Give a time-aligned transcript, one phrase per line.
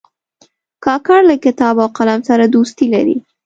[0.85, 3.17] کاکړ له کتاب او قلم سره دوستي لري.